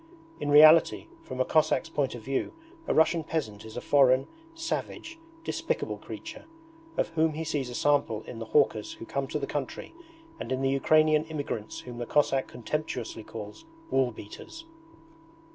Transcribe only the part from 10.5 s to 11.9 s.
in the Ukrainian immigrants